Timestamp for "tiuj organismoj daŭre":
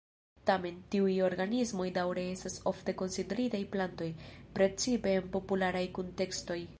0.93-2.23